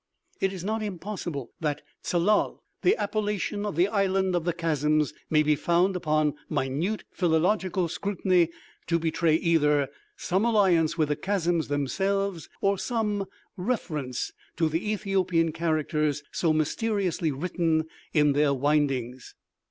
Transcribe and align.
It 0.39 0.51
is 0.51 0.63
not 0.63 0.81
impossible 0.81 1.51
that 1.59 1.83
"Tsalal," 2.01 2.63
the 2.81 2.97
appellation 2.97 3.67
of 3.67 3.75
the 3.75 3.87
island 3.87 4.35
of 4.35 4.45
the 4.45 4.51
chasms, 4.53 5.13
may 5.29 5.43
be 5.43 5.55
found, 5.55 5.95
upon 5.95 6.33
minute 6.49 7.03
philological 7.11 7.87
scrutiny, 7.87 8.49
to 8.87 8.97
betray 8.97 9.35
either 9.35 9.89
some 10.17 10.43
alliance 10.43 10.97
with 10.97 11.09
the 11.09 11.15
chasms 11.15 11.67
themselves, 11.67 12.49
or 12.61 12.79
some 12.79 13.27
reference 13.55 14.31
to 14.57 14.69
the 14.69 14.91
Ethiopian 14.91 15.51
characters 15.51 16.23
so 16.31 16.51
mysteriously 16.51 17.31
written 17.31 17.85
in 18.11 18.31
their 18.33 18.55
windings. 18.55 19.35